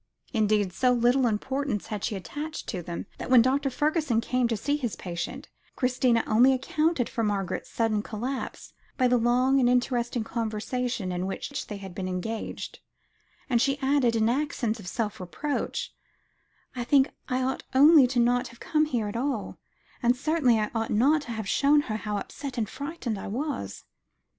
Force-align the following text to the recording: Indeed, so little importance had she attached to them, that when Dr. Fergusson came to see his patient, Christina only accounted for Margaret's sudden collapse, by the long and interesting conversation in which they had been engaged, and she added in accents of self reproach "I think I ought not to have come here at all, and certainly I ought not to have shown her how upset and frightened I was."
Indeed, 0.33 0.73
so 0.73 0.91
little 0.93 1.27
importance 1.27 1.85
had 1.85 2.03
she 2.03 2.15
attached 2.15 2.65
to 2.69 2.81
them, 2.81 3.05
that 3.19 3.29
when 3.29 3.43
Dr. 3.43 3.69
Fergusson 3.69 4.19
came 4.19 4.47
to 4.47 4.57
see 4.57 4.75
his 4.75 4.95
patient, 4.95 5.47
Christina 5.75 6.23
only 6.25 6.53
accounted 6.53 7.07
for 7.07 7.23
Margaret's 7.23 7.69
sudden 7.69 8.01
collapse, 8.01 8.73
by 8.97 9.07
the 9.07 9.19
long 9.19 9.59
and 9.59 9.69
interesting 9.69 10.23
conversation 10.23 11.11
in 11.11 11.27
which 11.27 11.67
they 11.67 11.77
had 11.77 11.93
been 11.93 12.07
engaged, 12.07 12.79
and 13.47 13.61
she 13.61 13.77
added 13.79 14.15
in 14.15 14.27
accents 14.27 14.79
of 14.79 14.87
self 14.87 15.19
reproach 15.19 15.93
"I 16.75 16.83
think 16.83 17.11
I 17.29 17.43
ought 17.43 17.61
not 17.75 18.45
to 18.45 18.51
have 18.53 18.59
come 18.59 18.85
here 18.85 19.07
at 19.07 19.15
all, 19.15 19.59
and 20.01 20.15
certainly 20.17 20.59
I 20.59 20.71
ought 20.73 20.89
not 20.89 21.21
to 21.27 21.31
have 21.33 21.47
shown 21.47 21.81
her 21.81 21.97
how 21.97 22.17
upset 22.17 22.57
and 22.57 22.67
frightened 22.67 23.19
I 23.19 23.27
was." 23.27 23.83